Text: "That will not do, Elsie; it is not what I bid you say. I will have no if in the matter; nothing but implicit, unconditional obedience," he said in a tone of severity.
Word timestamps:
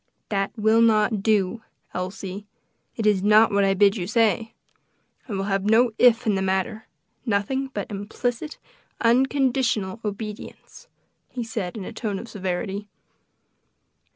"That 0.29 0.51
will 0.57 0.81
not 0.81 1.21
do, 1.21 1.61
Elsie; 1.93 2.47
it 2.95 3.05
is 3.05 3.21
not 3.21 3.51
what 3.51 3.63
I 3.63 3.75
bid 3.75 3.97
you 3.97 4.07
say. 4.07 4.55
I 5.29 5.33
will 5.33 5.43
have 5.43 5.63
no 5.65 5.91
if 5.99 6.25
in 6.25 6.33
the 6.33 6.41
matter; 6.41 6.87
nothing 7.23 7.67
but 7.67 7.91
implicit, 7.91 8.57
unconditional 8.99 9.99
obedience," 10.03 10.87
he 11.29 11.43
said 11.43 11.77
in 11.77 11.85
a 11.85 11.93
tone 11.93 12.17
of 12.17 12.27
severity. 12.27 12.87